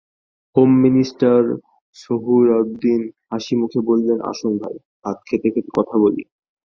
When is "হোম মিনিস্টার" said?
0.55-1.39